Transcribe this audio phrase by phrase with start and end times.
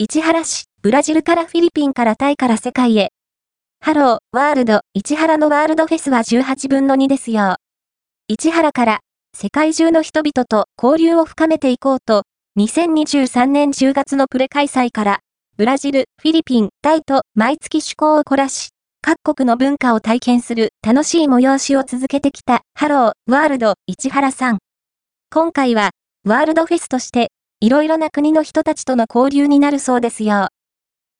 [0.00, 3.10] 市原市、ブラジルからフィリピンからタイから世界へ。
[3.80, 7.56] HELLO WORLD 市原のワールドフェスは18分の2ですよ。
[8.28, 9.00] 市原から、
[9.36, 12.22] 世界中の人々と交流を深めていこうと、
[12.60, 15.18] 2023年10月のプレ開催から、
[15.56, 18.68] ブラジル、フィリピン、タイと毎月趣向を凝らし、
[19.02, 24.58] 各国の文化を体験する楽しい催しを続けてきた、 HELLO WORLD 市原さん。
[25.32, 25.90] 今回は、
[26.24, 30.46] ワールドフェスとして、いろいろな国の人たちとの交流になるそうですよ。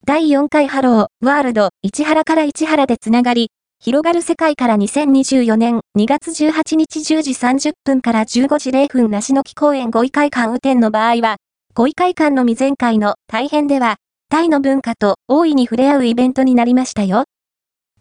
[0.07, 11.39] 第4回 HELLO WORLD 市原から市原でつながり、広がる世界から2024年2月18日10時30分から15時0分梨の木公園五井会館雨天の場合は、
[11.75, 13.97] 五井会館のみ前回のタイ編では、
[14.31, 17.25] タイの文化と大いに触れ合うイベントになりましたよ。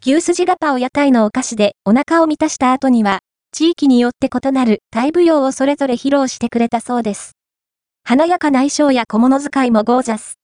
[0.06, 3.20] 牛すじガパオ屋台のお菓子でお腹を満たした後には、
[3.52, 7.37] 地域によって異なるタイ舞踊をそれぞれ披露してくれたそうです。
[8.10, 10.40] 華やかな衣装や小物使いもゴージャス。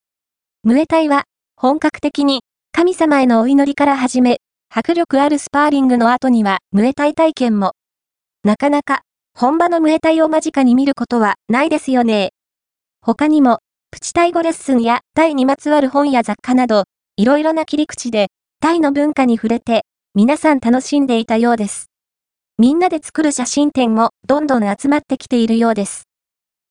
[0.64, 1.24] ムエタイは、
[1.56, 2.42] 本格的に、
[2.72, 7.72] 神様へのお祈りから始め、迫力あるスパーリングの後には、ムエタイ体験も。
[8.44, 9.00] なかなか、
[9.32, 12.32] 本場のムエタイを間近に見ることはないですよね。
[13.00, 16.84] 他にも、プチタイ語レッスンやタイにまつわる本や雑貨など、
[17.16, 18.26] いろいろな切り口で、
[18.60, 21.86] タイの文化に触れて、皆さん楽しんでいたようです。
[22.58, 26.04] みんなで作る写真展もどんどん集まってきているようです。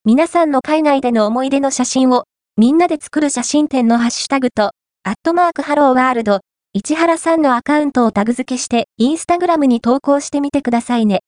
[0.05, 2.25] 皆さんの海外での思い出の写真を、
[2.57, 4.71] みんなで作る写真展のハッシュタグと、
[5.03, 6.41] アットマークハローワールド、
[6.73, 11.21] 市原さんのアカウントをタグ付けして、インスタグラムに投稿してみてくださいね。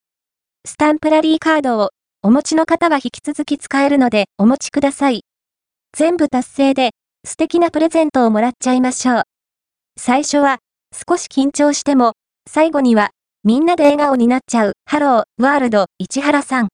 [0.68, 5.24] スタンプラリーカードを、お持ちの方は引き続き使えるので、お持ちください。
[5.98, 6.90] 全部達成で、
[7.26, 9.24] 素敵なプレゼントをもらっちゃいましょう。
[9.98, 10.58] 最初は、
[10.92, 12.12] 少し緊張しても、
[12.46, 13.12] 最後には、
[13.46, 16.64] みんなで笑顔になっちゃう、 HELLO WORLD 市原さん。